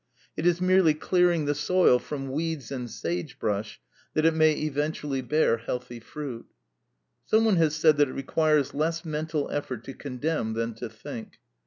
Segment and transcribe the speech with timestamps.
[0.35, 3.79] It is merely clearing the soil from weeds and sagebrush,
[4.15, 6.47] that it may eventually bear healthy fruit.
[7.23, 11.33] Someone has said that it requires less mental effort to condemn than to think.